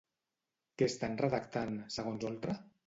Què 0.79 0.89
estan 0.93 1.21
redactant, 1.23 1.81
segons 1.99 2.31
Oltra? 2.33 2.63